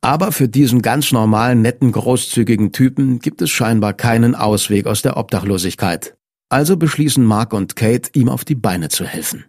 Aber 0.00 0.32
für 0.32 0.48
diesen 0.48 0.82
ganz 0.82 1.12
normalen, 1.12 1.62
netten, 1.62 1.92
großzügigen 1.92 2.72
Typen 2.72 3.18
gibt 3.18 3.42
es 3.42 3.50
scheinbar 3.50 3.92
keinen 3.92 4.34
Ausweg 4.34 4.86
aus 4.86 5.02
der 5.02 5.16
Obdachlosigkeit. 5.16 6.16
Also 6.48 6.76
beschließen 6.76 7.24
Mark 7.24 7.52
und 7.52 7.76
Kate, 7.76 8.10
ihm 8.14 8.28
auf 8.28 8.44
die 8.44 8.54
Beine 8.54 8.88
zu 8.88 9.04
helfen. 9.04 9.44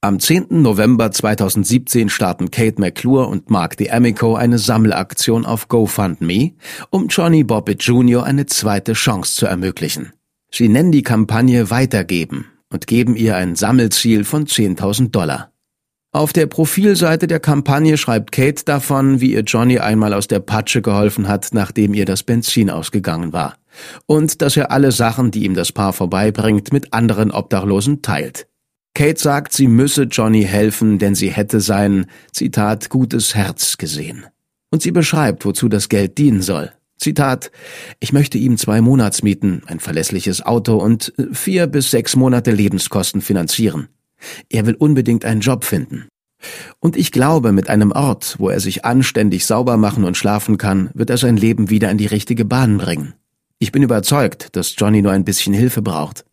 Am 0.00 0.18
10. 0.18 0.62
November 0.62 1.10
2017 1.10 2.08
starten 2.08 2.50
Kate 2.50 2.80
McClure 2.80 3.26
und 3.26 3.50
Mark 3.50 3.76
DeAmico 3.76 4.34
eine 4.34 4.58
Sammelaktion 4.58 5.44
auf 5.44 5.68
GoFundMe, 5.68 6.52
um 6.90 7.08
Johnny 7.08 7.44
Bobbitt 7.44 7.82
Jr. 7.82 8.24
eine 8.24 8.46
zweite 8.46 8.94
Chance 8.94 9.34
zu 9.34 9.46
ermöglichen. 9.46 10.14
Sie 10.50 10.68
nennen 10.68 10.90
die 10.90 11.02
Kampagne 11.02 11.70
Weitergeben 11.70 12.46
und 12.72 12.86
geben 12.86 13.16
ihr 13.16 13.36
ein 13.36 13.56
Sammelziel 13.56 14.24
von 14.24 14.46
10.000 14.46 15.10
Dollar. 15.10 15.52
Auf 16.12 16.32
der 16.32 16.46
Profilseite 16.46 17.28
der 17.28 17.38
Kampagne 17.38 17.96
schreibt 17.96 18.32
Kate 18.32 18.64
davon, 18.64 19.20
wie 19.20 19.32
ihr 19.32 19.42
Johnny 19.42 19.78
einmal 19.78 20.12
aus 20.12 20.26
der 20.26 20.40
Patsche 20.40 20.82
geholfen 20.82 21.28
hat, 21.28 21.50
nachdem 21.52 21.94
ihr 21.94 22.04
das 22.04 22.24
Benzin 22.24 22.68
ausgegangen 22.68 23.32
war. 23.32 23.56
Und 24.06 24.42
dass 24.42 24.56
er 24.56 24.72
alle 24.72 24.90
Sachen, 24.90 25.30
die 25.30 25.44
ihm 25.44 25.54
das 25.54 25.70
Paar 25.70 25.92
vorbeibringt, 25.92 26.72
mit 26.72 26.92
anderen 26.92 27.30
Obdachlosen 27.30 28.02
teilt. 28.02 28.48
Kate 28.94 29.20
sagt, 29.20 29.52
sie 29.52 29.68
müsse 29.68 30.02
Johnny 30.02 30.42
helfen, 30.42 30.98
denn 30.98 31.14
sie 31.14 31.30
hätte 31.30 31.60
sein, 31.60 32.06
Zitat, 32.32 32.90
gutes 32.90 33.36
Herz 33.36 33.78
gesehen. 33.78 34.26
Und 34.72 34.82
sie 34.82 34.90
beschreibt, 34.90 35.44
wozu 35.44 35.68
das 35.68 35.88
Geld 35.88 36.18
dienen 36.18 36.42
soll. 36.42 36.72
Zitat, 37.00 37.50
ich 37.98 38.12
möchte 38.12 38.36
ihm 38.36 38.58
zwei 38.58 38.82
Monatsmieten, 38.82 39.62
ein 39.66 39.80
verlässliches 39.80 40.42
Auto 40.42 40.76
und 40.76 41.14
äh, 41.18 41.34
vier 41.34 41.66
bis 41.66 41.90
sechs 41.90 42.14
Monate 42.14 42.50
Lebenskosten 42.50 43.22
finanzieren. 43.22 43.88
Er 44.50 44.66
will 44.66 44.74
unbedingt 44.74 45.24
einen 45.24 45.40
Job 45.40 45.64
finden. 45.64 46.08
Und 46.78 46.96
ich 46.96 47.10
glaube, 47.10 47.52
mit 47.52 47.68
einem 47.70 47.90
Ort, 47.92 48.36
wo 48.38 48.50
er 48.50 48.60
sich 48.60 48.84
anständig 48.84 49.46
sauber 49.46 49.78
machen 49.78 50.04
und 50.04 50.16
schlafen 50.16 50.58
kann, 50.58 50.90
wird 50.92 51.10
er 51.10 51.16
sein 51.16 51.38
Leben 51.38 51.70
wieder 51.70 51.90
in 51.90 51.98
die 51.98 52.06
richtige 52.06 52.44
Bahn 52.44 52.76
bringen. 52.78 53.14
Ich 53.58 53.72
bin 53.72 53.82
überzeugt, 53.82 54.54
dass 54.56 54.74
Johnny 54.76 55.02
nur 55.02 55.12
ein 55.12 55.24
bisschen 55.24 55.54
Hilfe 55.54 55.82
braucht. 55.82 56.24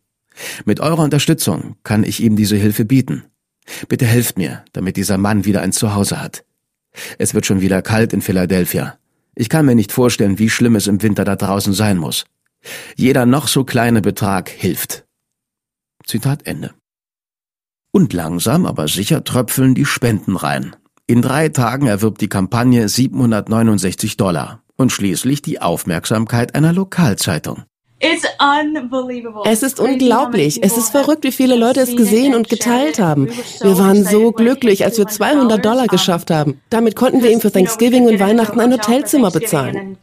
Mit 0.66 0.80
eurer 0.80 1.02
Unterstützung 1.02 1.76
kann 1.82 2.04
ich 2.04 2.22
ihm 2.22 2.36
diese 2.36 2.56
Hilfe 2.56 2.84
bieten. 2.84 3.24
Bitte 3.88 4.06
helft 4.06 4.38
mir, 4.38 4.64
damit 4.72 4.96
dieser 4.96 5.18
Mann 5.18 5.44
wieder 5.44 5.62
ein 5.62 5.72
Zuhause 5.72 6.20
hat. 6.20 6.44
Es 7.18 7.34
wird 7.34 7.46
schon 7.46 7.60
wieder 7.60 7.82
kalt 7.82 8.12
in 8.12 8.22
Philadelphia. 8.22 8.98
Ich 9.40 9.48
kann 9.48 9.66
mir 9.66 9.76
nicht 9.76 9.92
vorstellen, 9.92 10.40
wie 10.40 10.50
schlimm 10.50 10.74
es 10.74 10.88
im 10.88 11.00
Winter 11.00 11.24
da 11.24 11.36
draußen 11.36 11.72
sein 11.72 11.96
muss. 11.96 12.24
Jeder 12.96 13.24
noch 13.24 13.46
so 13.46 13.62
kleine 13.62 14.02
Betrag 14.02 14.48
hilft. 14.48 15.06
Zitat 16.04 16.44
Ende. 16.44 16.74
Und 17.92 18.12
langsam, 18.12 18.66
aber 18.66 18.88
sicher 18.88 19.22
tröpfeln 19.22 19.76
die 19.76 19.84
Spenden 19.84 20.34
rein. 20.34 20.74
In 21.06 21.22
drei 21.22 21.50
Tagen 21.50 21.86
erwirbt 21.86 22.20
die 22.20 22.28
Kampagne 22.28 22.88
769 22.88 24.16
Dollar 24.16 24.64
und 24.74 24.90
schließlich 24.90 25.40
die 25.40 25.62
Aufmerksamkeit 25.62 26.56
einer 26.56 26.72
Lokalzeitung. 26.72 27.62
Es 28.00 29.62
ist 29.62 29.80
unglaublich. 29.80 30.62
Es 30.62 30.76
ist 30.76 30.90
verrückt, 30.90 31.24
wie 31.24 31.32
viele 31.32 31.56
Leute 31.56 31.80
es 31.80 31.96
gesehen 31.96 32.34
und 32.34 32.48
geteilt 32.48 33.00
haben. 33.00 33.28
Wir 33.60 33.76
waren 33.78 34.04
so 34.04 34.30
glücklich, 34.30 34.84
als 34.84 34.98
wir 34.98 35.06
200 35.06 35.64
Dollar 35.64 35.86
geschafft 35.88 36.30
haben. 36.30 36.60
Damit 36.70 36.94
konnten 36.94 37.22
wir 37.22 37.30
ihm 37.30 37.40
für 37.40 37.50
Thanksgiving 37.50 38.06
und 38.06 38.20
Weihnachten 38.20 38.60
ein 38.60 38.72
Hotelzimmer 38.72 39.30
bezahlen. 39.32 39.98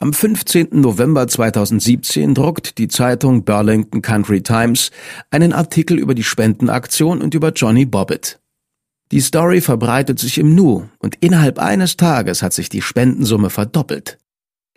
Am 0.00 0.12
15. 0.12 0.68
November 0.72 1.28
2017 1.28 2.34
druckt 2.34 2.78
die 2.78 2.88
Zeitung 2.88 3.44
Burlington 3.44 4.02
Country 4.02 4.42
Times 4.42 4.90
einen 5.30 5.52
Artikel 5.52 5.96
über 5.98 6.14
die 6.14 6.24
Spendenaktion 6.24 7.22
und 7.22 7.34
über 7.34 7.50
Johnny 7.50 7.84
Bobbitt. 7.84 8.40
Die 9.12 9.20
Story 9.20 9.60
verbreitet 9.60 10.18
sich 10.18 10.38
im 10.38 10.54
Nu 10.54 10.88
und 10.98 11.16
innerhalb 11.20 11.58
eines 11.58 11.96
Tages 11.96 12.42
hat 12.42 12.52
sich 12.52 12.68
die 12.68 12.82
Spendensumme 12.82 13.50
verdoppelt. 13.50 14.18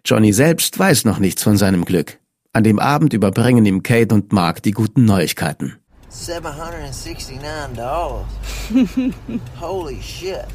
Johnny 0.05 0.33
selbst 0.33 0.77
weiß 0.77 1.05
noch 1.05 1.17
nichts 1.17 1.41
von 1.41 1.57
seinem 1.57 1.83
Glück. 1.83 2.19
An 2.53 2.63
dem 2.63 2.77
Abend 2.77 3.13
überbringen 3.13 3.65
ihm 3.65 3.81
Kate 3.81 4.13
und 4.13 4.31
Mark 4.31 4.61
die 4.61 4.71
guten 4.71 5.03
Neuigkeiten. 5.03 5.77
769 6.09 7.39
Holy 9.59 9.99
shit. 10.01 10.45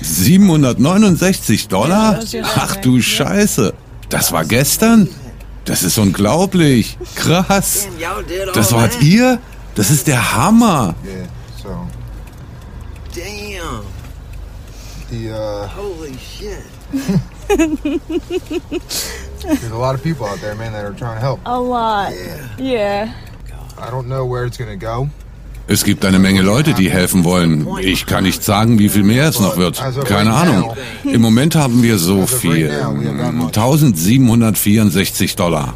769 0.00 1.66
Dollar? 1.66 2.20
Ach 2.54 2.76
du 2.76 3.02
Scheiße. 3.02 3.74
Das 4.10 4.30
war 4.30 4.44
gestern? 4.44 5.08
Das 5.64 5.82
ist 5.82 5.98
unglaublich. 5.98 6.96
Krass. 7.16 7.88
Das 8.54 8.72
wart 8.72 9.02
ihr? 9.02 9.40
Das 9.74 9.90
ist 9.90 10.06
der 10.06 10.36
Hammer. 10.36 10.94
Damn. 13.12 13.82
Uh, 15.10 15.66
Holy 15.76 16.12
shit. 16.12 16.62
There's 19.40 19.70
a 19.70 19.76
lot 19.76 19.94
of 19.94 20.02
people 20.02 20.26
out 20.26 20.40
there, 20.40 20.54
man, 20.54 20.72
that 20.72 20.84
are 20.84 20.94
trying 20.94 21.16
to 21.16 21.20
help. 21.20 21.40
A 21.46 21.58
lot. 21.58 22.12
Yeah. 22.12 22.58
yeah. 22.58 23.12
I 23.78 23.90
don't 23.90 24.08
know 24.08 24.26
where 24.26 24.44
it's 24.44 24.58
gonna 24.58 24.76
go. 24.76 25.08
Es 25.70 25.84
gibt 25.84 26.06
eine 26.06 26.18
Menge 26.18 26.40
Leute, 26.40 26.72
die 26.72 26.90
helfen 26.90 27.24
wollen. 27.24 27.66
Ich 27.82 28.06
kann 28.06 28.24
nicht 28.24 28.42
sagen, 28.42 28.78
wie 28.78 28.88
viel 28.88 29.02
mehr 29.02 29.28
es 29.28 29.38
noch 29.38 29.58
wird. 29.58 29.82
Keine 30.06 30.32
Ahnung. 30.32 30.72
Im 31.04 31.20
Moment 31.20 31.56
haben 31.56 31.82
wir 31.82 31.98
so 31.98 32.26
viel. 32.26 32.70
1764 32.70 35.36
Dollar. 35.36 35.74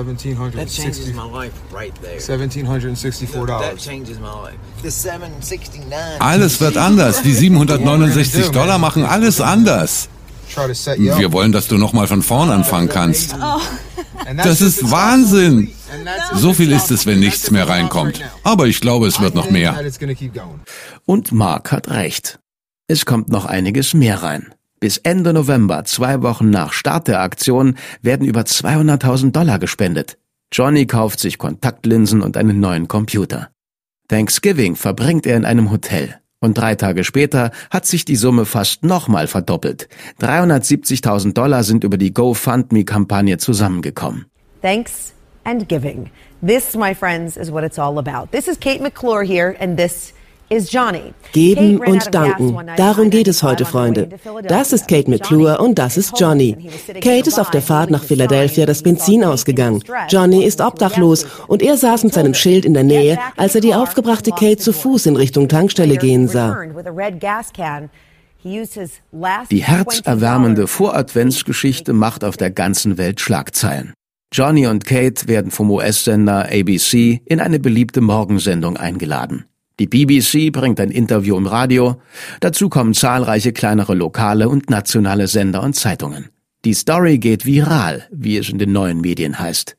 1764 0.00 1.14
Alles 6.18 6.60
wird 6.60 6.76
anders. 6.76 7.22
Die 7.22 7.32
769 7.32 8.50
Dollar 8.50 8.78
machen 8.78 9.04
alles 9.04 9.40
anders. 9.40 10.08
Wir 10.96 11.32
wollen, 11.32 11.52
dass 11.52 11.68
du 11.68 11.76
nochmal 11.76 12.06
von 12.06 12.22
vorn 12.22 12.50
anfangen 12.50 12.88
kannst. 12.88 13.34
Oh. 13.34 13.60
Das 14.36 14.60
ist 14.60 14.90
Wahnsinn. 14.90 15.72
So 16.34 16.52
viel 16.52 16.72
ist 16.72 16.90
es, 16.90 17.06
wenn 17.06 17.20
nichts 17.20 17.50
mehr 17.50 17.68
reinkommt. 17.68 18.20
Aber 18.42 18.66
ich 18.66 18.80
glaube, 18.80 19.06
es 19.06 19.20
wird 19.20 19.34
noch 19.34 19.50
mehr. 19.50 19.78
Und 21.04 21.32
Mark 21.32 21.72
hat 21.72 21.88
recht. 21.88 22.38
Es 22.88 23.04
kommt 23.04 23.28
noch 23.28 23.44
einiges 23.46 23.94
mehr 23.94 24.22
rein. 24.22 24.54
Bis 24.86 24.98
Ende 24.98 25.32
November, 25.32 25.82
zwei 25.82 26.22
Wochen 26.22 26.48
nach 26.48 26.72
Start 26.72 27.08
der 27.08 27.20
Aktion, 27.20 27.74
werden 28.02 28.24
über 28.24 28.42
200.000 28.42 29.32
Dollar 29.32 29.58
gespendet. 29.58 30.16
Johnny 30.52 30.86
kauft 30.86 31.18
sich 31.18 31.38
Kontaktlinsen 31.38 32.22
und 32.22 32.36
einen 32.36 32.60
neuen 32.60 32.86
Computer. 32.86 33.50
Thanksgiving 34.06 34.76
verbringt 34.76 35.26
er 35.26 35.38
in 35.38 35.44
einem 35.44 35.72
Hotel. 35.72 36.20
Und 36.38 36.56
drei 36.56 36.76
Tage 36.76 37.02
später 37.02 37.50
hat 37.68 37.84
sich 37.84 38.04
die 38.04 38.14
Summe 38.14 38.44
fast 38.44 38.84
nochmal 38.84 39.26
verdoppelt. 39.26 39.88
370.000 40.20 41.32
Dollar 41.32 41.64
sind 41.64 41.82
über 41.82 41.96
die 41.96 42.14
GoFundMe-Kampagne 42.14 43.38
zusammengekommen. 43.38 44.26
Thanks 44.62 45.14
and 45.42 45.68
giving. 45.68 46.12
This, 46.46 46.76
my 46.76 46.94
friends, 46.94 47.36
is 47.36 47.50
what 47.50 47.64
it's 47.64 47.80
all 47.80 47.98
about. 47.98 48.30
This 48.30 48.46
is 48.46 48.56
Kate 48.60 48.80
McClure 48.80 49.24
here, 49.24 49.56
and 49.58 49.76
this 49.76 50.12
Geben 51.32 51.78
und 51.78 52.14
danken. 52.14 52.56
Darum 52.76 53.10
geht 53.10 53.28
es 53.28 53.42
heute, 53.42 53.64
Freunde. 53.64 54.08
Das 54.46 54.72
ist 54.72 54.86
Kate 54.86 55.10
McClure 55.10 55.58
und 55.58 55.78
das 55.78 55.96
ist 55.96 56.18
Johnny. 56.20 56.56
Kate 57.00 57.28
ist 57.28 57.40
auf 57.40 57.50
der 57.50 57.62
Fahrt 57.62 57.90
nach 57.90 58.04
Philadelphia 58.04 58.64
das 58.64 58.82
Benzin 58.82 59.24
ausgegangen. 59.24 59.82
Johnny 60.08 60.44
ist 60.44 60.60
obdachlos 60.60 61.26
und 61.48 61.62
er 61.62 61.76
saß 61.76 62.04
mit 62.04 62.14
seinem 62.14 62.34
Schild 62.34 62.64
in 62.64 62.74
der 62.74 62.84
Nähe, 62.84 63.18
als 63.36 63.54
er 63.54 63.60
die 63.60 63.74
aufgebrachte 63.74 64.30
Kate 64.30 64.58
zu 64.58 64.72
Fuß 64.72 65.06
in 65.06 65.16
Richtung 65.16 65.48
Tankstelle 65.48 65.96
gehen 65.96 66.28
sah. 66.28 66.56
Die 68.44 69.64
herzerwärmende 69.64 70.66
Voradventsgeschichte 70.68 71.92
macht 71.92 72.22
auf 72.22 72.36
der 72.36 72.50
ganzen 72.50 72.98
Welt 72.98 73.20
Schlagzeilen. 73.20 73.94
Johnny 74.32 74.66
und 74.66 74.84
Kate 74.84 75.26
werden 75.26 75.50
vom 75.50 75.70
US-Sender 75.70 76.46
ABC 76.52 77.22
in 77.24 77.40
eine 77.40 77.58
beliebte 77.58 78.00
Morgensendung 78.00 78.76
eingeladen. 78.76 79.46
Die 79.78 79.86
BBC 79.86 80.52
bringt 80.52 80.80
ein 80.80 80.90
Interview 80.90 81.36
im 81.36 81.46
Radio, 81.46 82.00
dazu 82.40 82.70
kommen 82.70 82.94
zahlreiche 82.94 83.52
kleinere 83.52 83.94
lokale 83.94 84.48
und 84.48 84.70
nationale 84.70 85.26
Sender 85.26 85.62
und 85.62 85.74
Zeitungen. 85.74 86.30
Die 86.64 86.72
Story 86.72 87.18
geht 87.18 87.44
viral, 87.44 88.08
wie 88.10 88.38
es 88.38 88.48
in 88.48 88.58
den 88.58 88.72
neuen 88.72 89.02
Medien 89.02 89.38
heißt. 89.38 89.76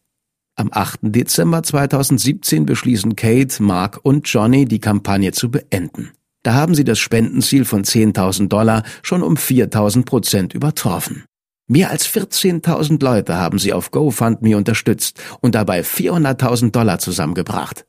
Am 0.56 0.70
8. 0.72 1.00
Dezember 1.02 1.64
2017 1.64 2.66
beschließen 2.66 3.16
Kate, 3.16 3.62
Mark 3.62 4.00
und 4.04 4.28
Johnny, 4.28 4.66
die 4.66 4.80
Kampagne 4.80 5.32
zu 5.32 5.50
beenden. 5.50 6.12
Da 6.44 6.54
haben 6.54 6.76
sie 6.76 6.84
das 6.84 7.00
Spendenziel 7.00 7.66
von 7.66 7.84
10.000 7.84 8.48
Dollar 8.48 8.84
schon 9.02 9.24
um 9.24 9.36
4.000 9.36 10.06
Prozent 10.06 10.54
übertroffen. 10.54 11.26
Mehr 11.68 11.90
als 11.90 12.08
14.000 12.08 13.04
Leute 13.04 13.36
haben 13.36 13.60
sie 13.60 13.74
auf 13.74 13.92
GoFundMe 13.92 14.56
unterstützt 14.56 15.20
und 15.42 15.56
dabei 15.56 15.82
400.000 15.82 16.72
Dollar 16.72 17.00
zusammengebracht. 17.00 17.86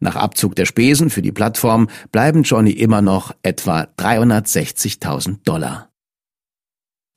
Nach 0.00 0.16
Abzug 0.16 0.56
der 0.56 0.64
Spesen 0.64 1.10
für 1.10 1.22
die 1.22 1.32
Plattform 1.32 1.88
bleiben 2.10 2.42
Johnny 2.42 2.72
immer 2.72 3.02
noch 3.02 3.34
etwa 3.42 3.86
360.000 3.98 5.44
Dollar. 5.44 5.90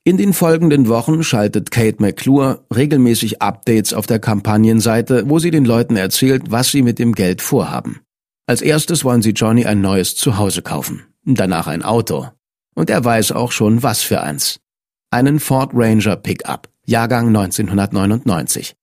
In 0.06 0.18
den 0.18 0.34
folgenden 0.34 0.90
Wochen 0.90 1.24
schaltet 1.24 1.72
Kate 1.72 2.02
McClure 2.02 2.66
regelmäßig 2.76 3.42
Updates 3.42 3.94
auf 3.94 4.06
der 4.06 4.20
Kampagnenseite, 4.20 5.30
wo 5.30 5.40
sie 5.40 5.50
den 5.50 5.64
Leuten 5.64 5.96
erzählt, 5.96 6.52
was 6.52 6.72
sie 6.72 6.82
mit 6.82 7.00
dem 7.00 7.14
Geld 7.14 7.42
vorhaben. 7.42 8.02
Als 8.46 8.62
erstes 8.62 9.06
wollen 9.06 9.22
sie 9.22 9.32
Johnny 9.32 9.66
ein 9.66 9.80
neues 9.80 10.16
Zuhause 10.16 10.62
kaufen, 10.62 11.04
danach 11.24 11.68
ein 11.68 11.84
Auto. 11.84 12.28
Und 12.76 12.90
er 12.90 13.06
weiß 13.06 13.32
auch 13.32 13.54
schon, 13.54 13.82
was 13.82 14.02
für 14.02 14.22
eins. 14.22 14.60
Einen 15.10 15.40
Ford 15.40 15.72
Ranger 15.74 16.18
Pickup, 16.18 16.68
Jahrgang 16.86 17.28
1999. 17.28 18.76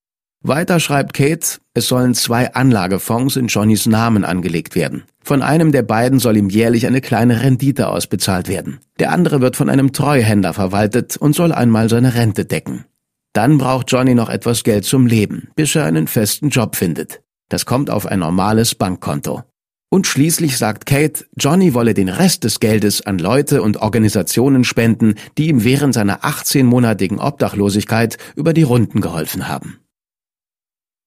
Weiter 0.42 0.80
schreibt 0.80 1.12
Kate, 1.12 1.58
es 1.74 1.86
sollen 1.86 2.14
zwei 2.14 2.54
Anlagefonds 2.54 3.36
in 3.36 3.48
Johnnys 3.48 3.84
Namen 3.84 4.24
angelegt 4.24 4.74
werden. 4.74 5.02
Von 5.22 5.42
einem 5.42 5.70
der 5.70 5.82
beiden 5.82 6.18
soll 6.18 6.38
ihm 6.38 6.48
jährlich 6.48 6.86
eine 6.86 7.02
kleine 7.02 7.42
Rendite 7.42 7.88
ausbezahlt 7.88 8.48
werden. 8.48 8.80
Der 8.98 9.12
andere 9.12 9.42
wird 9.42 9.56
von 9.56 9.68
einem 9.68 9.92
Treuhänder 9.92 10.54
verwaltet 10.54 11.18
und 11.18 11.34
soll 11.34 11.52
einmal 11.52 11.90
seine 11.90 12.14
Rente 12.14 12.46
decken. 12.46 12.86
Dann 13.34 13.58
braucht 13.58 13.92
Johnny 13.92 14.14
noch 14.14 14.30
etwas 14.30 14.64
Geld 14.64 14.86
zum 14.86 15.06
Leben, 15.06 15.50
bis 15.56 15.74
er 15.74 15.84
einen 15.84 16.06
festen 16.06 16.48
Job 16.48 16.74
findet. 16.74 17.20
Das 17.50 17.66
kommt 17.66 17.90
auf 17.90 18.06
ein 18.06 18.20
normales 18.20 18.74
Bankkonto. 18.74 19.42
Und 19.90 20.06
schließlich 20.06 20.56
sagt 20.56 20.86
Kate, 20.86 21.26
Johnny 21.36 21.74
wolle 21.74 21.92
den 21.92 22.08
Rest 22.08 22.44
des 22.44 22.60
Geldes 22.60 23.04
an 23.04 23.18
Leute 23.18 23.60
und 23.60 23.76
Organisationen 23.76 24.64
spenden, 24.64 25.16
die 25.36 25.48
ihm 25.48 25.64
während 25.64 25.92
seiner 25.92 26.24
18-monatigen 26.24 27.18
Obdachlosigkeit 27.18 28.16
über 28.36 28.54
die 28.54 28.62
Runden 28.62 29.02
geholfen 29.02 29.46
haben. 29.46 29.80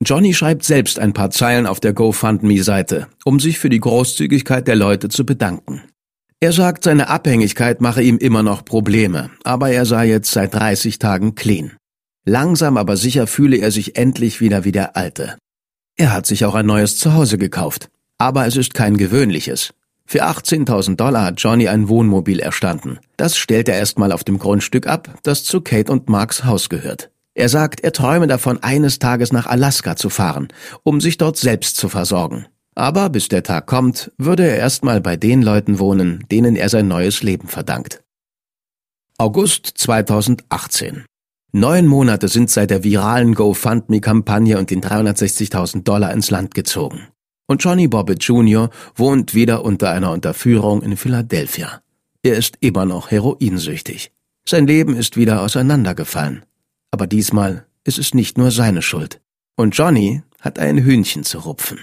Johnny 0.03 0.33
schreibt 0.33 0.63
selbst 0.63 0.99
ein 0.99 1.13
paar 1.13 1.29
Zeilen 1.29 1.65
auf 1.65 1.79
der 1.79 1.93
GoFundMe-Seite, 1.93 3.07
um 3.25 3.39
sich 3.39 3.59
für 3.59 3.69
die 3.69 3.79
Großzügigkeit 3.79 4.67
der 4.67 4.75
Leute 4.75 5.09
zu 5.09 5.25
bedanken. 5.25 5.81
Er 6.39 6.51
sagt, 6.51 6.83
seine 6.83 7.09
Abhängigkeit 7.09 7.79
mache 7.79 8.03
ihm 8.03 8.17
immer 8.17 8.43
noch 8.43 8.65
Probleme, 8.65 9.29
aber 9.43 9.69
er 9.69 9.85
sei 9.85 10.07
jetzt 10.07 10.31
seit 10.31 10.53
30 10.53 10.99
Tagen 10.99 11.35
clean. 11.35 11.73
Langsam 12.25 12.77
aber 12.77 12.97
sicher 12.97 13.27
fühle 13.27 13.57
er 13.57 13.71
sich 13.71 13.95
endlich 13.95 14.41
wieder 14.41 14.65
wie 14.65 14.71
der 14.71 14.97
Alte. 14.97 15.37
Er 15.95 16.11
hat 16.11 16.25
sich 16.25 16.43
auch 16.45 16.55
ein 16.55 16.65
neues 16.65 16.97
Zuhause 16.97 17.37
gekauft, 17.37 17.89
aber 18.17 18.45
es 18.45 18.55
ist 18.55 18.73
kein 18.73 18.97
gewöhnliches. 18.97 19.73
Für 20.05 20.25
18.000 20.25 20.95
Dollar 20.95 21.25
hat 21.25 21.41
Johnny 21.41 21.67
ein 21.67 21.87
Wohnmobil 21.87 22.39
erstanden. 22.39 22.99
Das 23.15 23.37
stellt 23.37 23.69
er 23.69 23.77
erstmal 23.77 24.11
auf 24.11 24.23
dem 24.23 24.37
Grundstück 24.37 24.87
ab, 24.87 25.17
das 25.23 25.43
zu 25.43 25.61
Kate 25.61 25.91
und 25.91 26.09
Marks 26.09 26.43
Haus 26.43 26.67
gehört. 26.67 27.09
Er 27.35 27.49
sagt, 27.49 27.81
er 27.81 27.91
träume 27.91 28.27
davon, 28.27 28.61
eines 28.61 28.99
Tages 28.99 29.31
nach 29.31 29.47
Alaska 29.47 29.95
zu 29.95 30.09
fahren, 30.09 30.49
um 30.83 31.01
sich 31.01 31.17
dort 31.17 31.37
selbst 31.37 31.77
zu 31.77 31.89
versorgen. 31.89 32.47
Aber 32.75 33.09
bis 33.09 33.27
der 33.27 33.43
Tag 33.43 33.67
kommt, 33.67 34.11
würde 34.17 34.47
er 34.47 34.57
erstmal 34.57 35.01
bei 35.01 35.15
den 35.15 35.41
Leuten 35.41 35.79
wohnen, 35.79 36.25
denen 36.31 36.55
er 36.55 36.69
sein 36.69 36.87
neues 36.87 37.23
Leben 37.23 37.47
verdankt. 37.47 38.03
August 39.17 39.67
2018. 39.75 41.05
Neun 41.51 41.85
Monate 41.85 42.27
sind 42.27 42.49
seit 42.49 42.71
der 42.71 42.83
viralen 42.83 43.35
GoFundMe-Kampagne 43.35 44.57
und 44.57 44.71
den 44.71 44.81
360.000 44.81 45.83
Dollar 45.83 46.11
ins 46.11 46.31
Land 46.31 46.55
gezogen. 46.55 47.09
Und 47.45 47.63
Johnny 47.63 47.87
Bobbitt 47.87 48.23
Jr. 48.23 48.69
wohnt 48.95 49.35
wieder 49.35 49.63
unter 49.63 49.91
einer 49.91 50.11
Unterführung 50.11 50.81
in 50.81 50.97
Philadelphia. 50.97 51.81
Er 52.23 52.37
ist 52.37 52.57
immer 52.61 52.85
noch 52.85 53.11
heroinsüchtig. 53.11 54.11
Sein 54.47 54.65
Leben 54.65 54.95
ist 54.95 55.15
wieder 55.15 55.41
auseinandergefallen. 55.41 56.43
Aber 56.93 57.07
diesmal 57.07 57.65
ist 57.85 57.97
es 57.97 58.13
nicht 58.13 58.37
nur 58.37 58.51
seine 58.51 58.83
Schuld. 58.83 59.19
Und 59.55 59.75
Johnny 59.75 60.21
hat 60.39 60.59
ein 60.59 60.77
Hühnchen 60.77 61.23
zu 61.23 61.39
rupfen. 61.39 61.79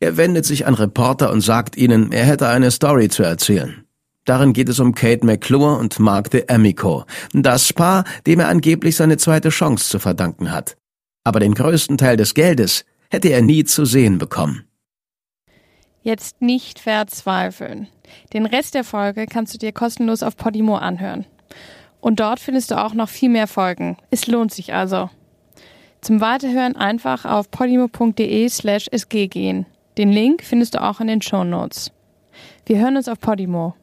Er 0.00 0.16
wendet 0.16 0.44
sich 0.44 0.66
an 0.66 0.74
Reporter 0.74 1.30
und 1.30 1.40
sagt 1.40 1.76
ihnen, 1.76 2.10
er 2.10 2.24
hätte 2.24 2.48
eine 2.48 2.72
Story 2.72 3.08
zu 3.10 3.22
erzählen. 3.22 3.84
Darin 4.24 4.54
geht 4.54 4.68
es 4.68 4.80
um 4.80 4.92
Kate 4.92 5.24
McClure 5.24 5.78
und 5.78 6.00
Mark 6.00 6.30
de 6.30 6.52
Amico, 6.52 7.04
das 7.32 7.72
Paar, 7.72 8.02
dem 8.26 8.40
er 8.40 8.48
angeblich 8.48 8.96
seine 8.96 9.18
zweite 9.18 9.50
Chance 9.50 9.88
zu 9.88 10.00
verdanken 10.00 10.50
hat. 10.50 10.76
Aber 11.22 11.38
den 11.38 11.54
größten 11.54 11.96
Teil 11.96 12.16
des 12.16 12.34
Geldes 12.34 12.84
hätte 13.10 13.28
er 13.28 13.42
nie 13.42 13.62
zu 13.62 13.84
sehen 13.84 14.18
bekommen. 14.18 14.64
Jetzt 16.02 16.42
nicht 16.42 16.80
verzweifeln. 16.80 17.86
Den 18.32 18.46
Rest 18.46 18.74
der 18.74 18.82
Folge 18.82 19.26
kannst 19.26 19.54
du 19.54 19.58
dir 19.58 19.70
kostenlos 19.70 20.24
auf 20.24 20.36
Podimo 20.36 20.74
anhören. 20.74 21.24
Und 22.00 22.20
dort 22.20 22.40
findest 22.40 22.70
du 22.70 22.82
auch 22.82 22.94
noch 22.94 23.08
viel 23.08 23.28
mehr 23.28 23.46
Folgen. 23.46 23.96
Es 24.10 24.26
lohnt 24.26 24.52
sich 24.52 24.72
also. 24.74 25.10
Zum 26.00 26.20
Weiterhören 26.20 26.76
einfach 26.76 27.24
auf 27.24 27.50
podimo.de 27.50 28.48
slash 28.48 28.88
sg 28.92 29.26
gehen. 29.28 29.66
Den 29.96 30.12
Link 30.12 30.44
findest 30.44 30.74
du 30.74 30.82
auch 30.82 31.00
in 31.00 31.08
den 31.08 31.22
Show 31.22 31.42
Notes. 31.42 31.90
Wir 32.66 32.78
hören 32.78 32.96
uns 32.96 33.08
auf 33.08 33.18
Podimo. 33.18 33.74